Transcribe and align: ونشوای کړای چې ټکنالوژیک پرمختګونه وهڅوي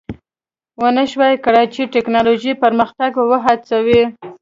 ونشوای 0.81 1.35
کړای 1.45 1.65
چې 1.73 1.81
ټکنالوژیک 1.93 2.55
پرمختګونه 2.63 3.25
وهڅوي 3.29 4.03